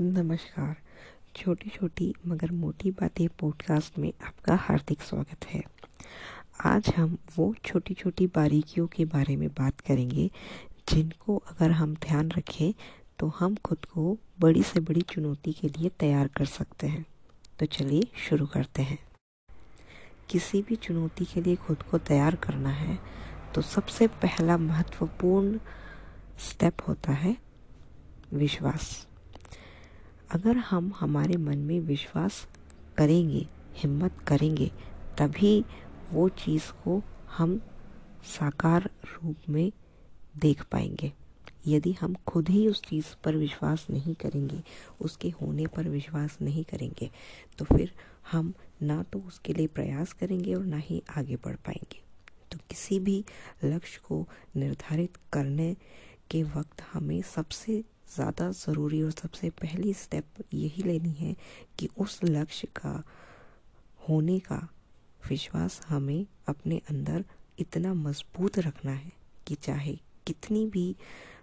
[0.00, 0.76] नमस्कार।
[1.36, 5.62] छोटी छोटी मगर मोटी बातें पॉडकास्ट में आपका हार्दिक स्वागत है।
[6.64, 10.28] आज हम वो छोटी छोटी बारीकियों के बारे में बात करेंगे,
[10.88, 12.72] जिनको अगर हम ध्यान रखें
[13.18, 17.04] तो हम खुद को बड़ी से बड़ी चुनौती के लिए तैयार कर सकते हैं।
[17.58, 18.98] तो चलिए शुरू करते हैं।
[20.30, 22.98] किसी भी चुनौती के लिए खुद को तैयार करना है
[23.54, 25.58] तो सबसे पहला महत्वपूर्ण
[26.40, 27.36] स्टेप होता है
[28.34, 29.06] विश्वास।
[30.30, 32.46] अगर हम हमारे मन में विश्वास
[32.96, 34.70] करेंगे, हिम्मत करेंगे,
[35.18, 35.64] तभी
[36.12, 37.60] वो चीज़ को हम
[38.28, 39.70] साकार रूप में
[40.36, 41.12] देख पाएँगे।
[41.66, 44.62] यदि हम खुद ही उस चीज़ पर विश्वास नहीं करेंगे,
[45.00, 47.10] उसके होने पर विश्वास नहीं करेंगे
[47.58, 47.92] तो फिर
[48.32, 48.52] हम
[48.82, 52.02] ना तो उसके लिए प्रयास करेंगे और ना ही आगे बढ़ पाएँगे।
[52.52, 53.24] तो किसी भी
[53.64, 55.74] लक्ष्य को निर्धारित करने
[56.30, 57.82] के वक्त हमें सबसे
[58.14, 61.34] ज़्यादा ज़रूरी और सबसे पहली स्टेप यही लेनी है
[61.78, 63.02] कि उस लक्ष्य का,
[64.08, 64.68] होने का
[65.28, 67.24] विश्वास हमें अपने अंदर
[67.58, 69.12] इतना मज़बूत रखना है
[69.46, 70.94] कि चाहे कितनी भी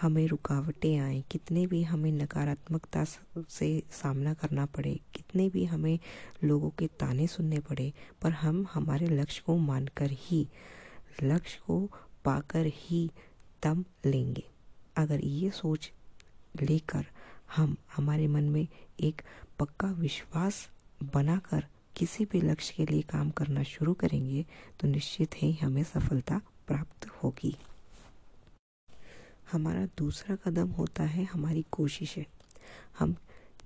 [0.00, 5.98] हमें रुकावटें आए, कितने भी हमें नकारात्मकता से सामना करना पड़े, कितने भी हमें
[6.44, 10.46] लोगों के ताने सुनने पड़े, पर हम हमारे लक्ष्य को मानकर ही,
[11.22, 11.80] लक्ष्य को
[12.24, 13.10] पाकर ही
[13.62, 14.44] दम लेंगे।
[14.96, 15.90] अगर ये सोच
[16.62, 17.06] लेकर
[17.56, 18.68] हम हमारे मन में
[19.00, 19.22] एक
[19.58, 20.68] पक्का विश्वास
[21.14, 24.46] बनाकर किसी भी लक्ष्य के लिए काम करना शुरू करेंगे
[24.80, 27.56] तो निश्चित ही हमें सफलता प्राप्त होगी।
[29.52, 32.24] हमारा दूसरा कदम होता है हमारी कोशिशें।
[32.98, 33.16] हम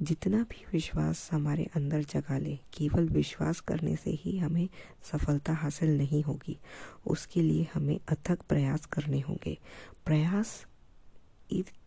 [0.02, 4.68] जितना भी विश्वास हमारे अंदर जगा ले, केवल विश्वास करने से ही हमें
[5.12, 6.58] सफलता हासिल नहीं होगी।
[7.06, 9.58] उसके लिए हमें अथक प्रयास करने होंगे।
[10.06, 10.66] प्रयास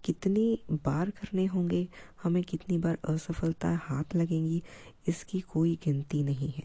[0.03, 1.87] कितनी बार करने होंगे?
[2.23, 4.63] हमें कितनी बार असफलता हाथ लगेंगी?
[5.07, 6.63] इसकी कोई गिनती नहीं है।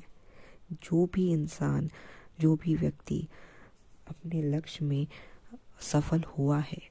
[0.72, 1.90] जो भी इंसान,
[2.40, 3.28] जो भी व्यक्ति
[4.08, 5.06] अपने लक्ष्य में
[5.80, 6.90] सफल हुआ है,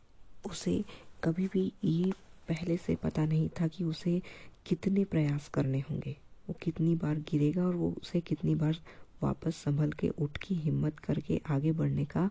[0.52, 0.84] उसे
[1.24, 2.12] कभी भी ये
[2.48, 4.22] पहले से पता नहीं था कि उसे
[4.66, 6.18] कितने प्रयास करने होंगे।
[6.50, 8.78] वो कितनी बार गिरेगा और वो उसे कितनी बार
[9.24, 12.30] वापस संभल के उठ की हिम्मत करके आगे बढ़ने का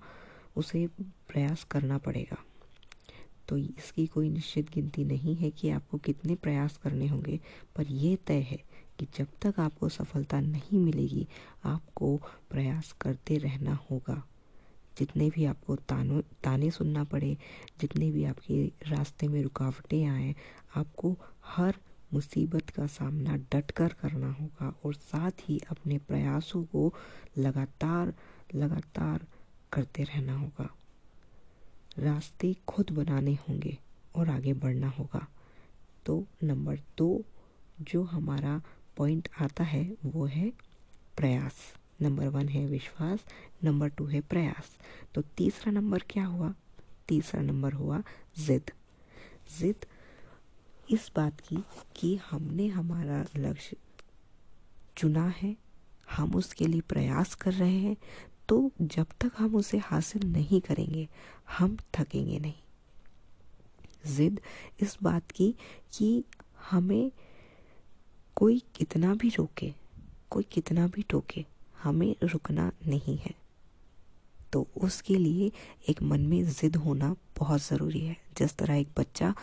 [0.56, 2.36] उसे प्रयास करना पड़ेगा।
[3.54, 7.40] तो इसकी कोई निश्चित गिनती नहीं है कि आपको कितने प्रयास करने होंगे,
[7.76, 8.64] पर यह तय है
[8.98, 11.28] कि जब तक आपको सफलता नहीं मिलेगी,
[11.64, 12.16] आपको
[12.50, 14.26] प्रयास करते रहना होगा।
[14.98, 17.36] जितने भी आपको तानो, ताने सुनना पड़े,
[17.80, 20.34] जितने भी आपके रास्ते में रुकावटें आए,
[20.76, 21.74] आपको हर
[22.14, 26.94] मुसीबत का सामना डट कर करना होगा और साथ ही अपने प्रयासों को
[27.38, 28.14] लगातार
[28.54, 29.26] लगातार
[29.72, 30.76] करते रहना होगा।
[31.98, 33.78] रास्ते खुद बनाने होंगे
[34.14, 35.28] और आगे बढ़ना होगा।
[36.06, 37.24] तो नंबर दो,
[37.80, 38.62] जो हमारा
[38.96, 40.50] पॉइंट आता है, वो है
[41.16, 41.54] प्रयास।
[42.02, 43.20] नंबर वन है विश्वास,
[43.64, 44.76] नंबर टू है प्रयास।
[45.14, 46.54] तो तीसरा नंबर क्या हुआ?
[47.08, 48.02] तीसरा नंबर हुआ
[48.38, 48.70] जिद।
[49.58, 49.76] जिद
[50.90, 51.58] इस बात की
[51.96, 53.76] कि हमने हमारा लक्ष्य
[54.96, 55.56] चुना है,
[56.10, 57.96] हम उसके लिए प्रयास कर रहे हैं
[58.48, 61.08] तो जब तक हम उसे हासिल नहीं करेंगे,
[61.58, 62.54] हम थकेंगे नहीं।
[64.06, 64.40] जिद
[64.80, 65.54] इस बात की
[65.92, 66.24] कि
[66.70, 67.12] हमें
[68.36, 69.74] कोई कितना भी रोके,
[70.30, 71.44] कोई कितना भी टोके,
[71.82, 73.34] हमें रुकना नहीं है।
[74.52, 75.52] तो उसके लिए
[75.88, 79.34] एक मन में जिद होना बहुत ज़रूरी है। जिस तरह एक बच्चा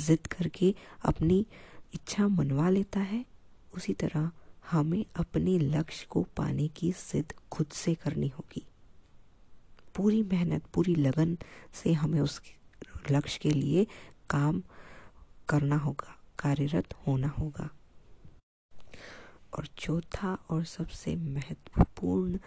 [0.00, 1.46] जिद करके अपनी
[1.94, 3.24] इच्छा मनवा लेता है,
[3.76, 4.30] उसी तरह
[4.70, 8.66] हमें अपने लक्ष्य को पाने की सिद्ध खुद से करनी होगी।
[9.94, 11.36] पूरी मेहनत, पूरी लगन
[11.74, 12.40] से हमें उस
[13.10, 13.86] लक्ष्य के लिए
[14.30, 14.62] काम
[15.48, 17.68] करना होगा, कार्यरत होना होगा।
[19.54, 22.38] और चौथा और सबसे महत्वपूर्ण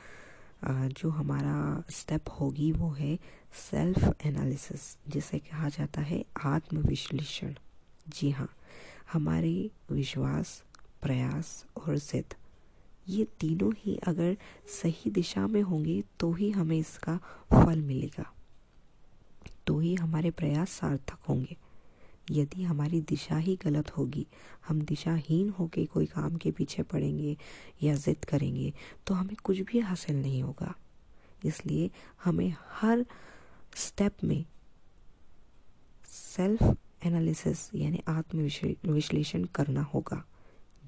[0.90, 3.16] जो हमारा स्टेप होगी वो है
[3.54, 7.54] सेल्फ एनालिसिस जिसे कहा जाता है आत्मविश्लेषण।
[8.10, 8.50] जी हाँ
[9.14, 10.64] हमारे विश्वास
[11.04, 12.34] प्रयास और जिद।
[13.08, 14.36] ये तीनों ही अगर
[14.72, 17.18] सही दिशा में होंगे तो ही हमें इसका
[17.52, 18.32] फल मिलेगा।
[19.68, 21.58] तो ही हमारे प्रयास सार्थक होंगे।
[22.32, 24.26] यदि हमारी दिशा ही गलत होगी,
[24.68, 27.36] हम दिशाहीन होकर कोई काम के पीछे पड़ेंगे
[27.84, 28.74] या जिद करेंगे
[29.08, 30.74] तो हमें कुछ भी हासिल नहीं होगा।
[31.46, 31.90] इसलिए
[32.24, 33.06] हमें हर
[33.76, 34.44] स्टेप में
[36.08, 36.64] सेल्फ
[37.06, 38.50] एनालिसिस यानी आत्म
[38.86, 40.24] विश्लेषण करना होगा।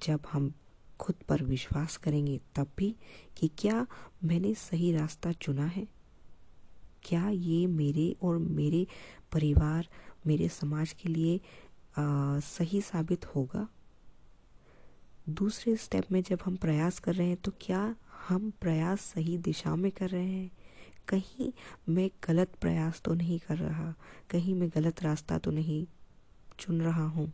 [0.04, 0.54] जब हम
[1.00, 2.96] खुद पर विश्वास करेंगे तब भी
[3.38, 3.88] कि क्या
[4.24, 5.88] मैंने सही रास्ता चुना है?
[7.04, 8.88] क्या ये मेरे और मेरे
[9.32, 9.88] परिवार
[10.28, 11.38] मेरे समाज के लिए
[11.98, 13.68] आ, सही साबित होगा?
[15.30, 17.96] दूसरे स्टेप में जब हम प्रयास कर रहे हैं तो क्या
[18.28, 20.52] हम प्रयास सही दिशा में कर रहे हैं?
[21.08, 21.52] कहीं
[21.90, 23.94] मैं गलत प्रयास तो नहीं कर रहा
[24.30, 25.86] कहीं मैं गलत रास्ता तो नहीं
[26.60, 27.32] चुन रहा हूँ।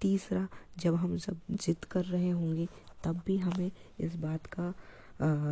[0.00, 0.48] तीसरा
[0.78, 2.68] जब हम सब जिद कर रहे होंगे
[3.04, 3.70] तब भी हमें
[4.00, 4.74] इस बात का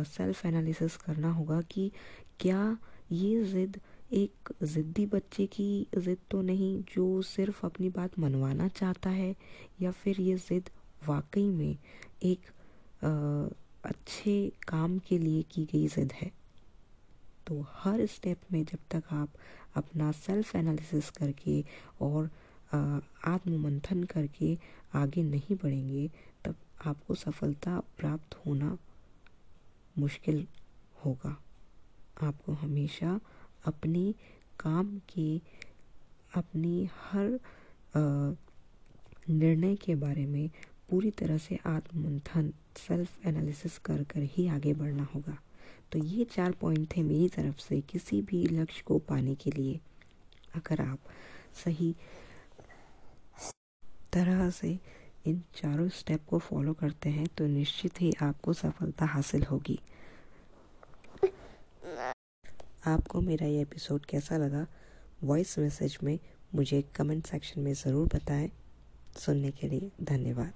[0.03, 1.91] सेल्फ एनालिसिस करना होगा कि
[2.39, 2.77] क्या
[3.11, 3.79] ये ज़िद
[4.13, 9.35] एक ज़िद्दी बच्चे की ज़िद तो नहीं जो सिर्फ़ अपनी बात मनवाना चाहता है
[9.81, 10.69] या फिर ये ज़िद
[11.07, 11.77] वाकई में
[12.23, 12.39] एक
[13.05, 13.55] आ,
[13.89, 16.31] अच्छे काम के लिए की गई ज़िद है?
[17.47, 19.29] तो हर स्टेप में जब तक आप
[19.75, 21.63] अपना सेल्फ एनालिसिस करके
[22.01, 22.29] और
[22.71, 24.57] आत्म मंथन करके
[24.95, 26.09] आगे नहीं बढ़ेंगे,
[26.45, 28.77] तब आपको सफलता प्राप्त होना
[29.97, 30.45] मुश्किल
[31.05, 31.35] होगा।
[32.21, 33.19] आपको हमेशा
[33.65, 34.11] अपने
[34.59, 35.37] काम के,
[36.35, 37.39] अपनी हर
[39.29, 40.49] निर्णय के बारे में
[40.89, 45.37] पूरी तरह से आत्ममंथन सेल्फ एनालिसिस कर कर ही आगे बढ़ना होगा।
[45.91, 49.79] तो ये चार पॉइंट थे मेरी तरफ़ से किसी भी लक्ष्य को पाने के लिए।
[50.55, 50.99] अगर आप
[51.63, 51.93] सही
[54.15, 54.77] तरह से
[55.27, 59.79] इन चारों स्टेप को फॉलो करते हैं तो निश्चित ही आपको सफलता हासिल होगी।
[62.87, 64.65] आपको मेरा ये एपिसोड कैसा लगा
[65.23, 66.17] वॉइस मैसेज में
[66.55, 68.49] मुझे कमेंट सेक्शन में ज़रूर बताएँ।
[69.17, 70.53] सुनने के लिए धन्यवाद।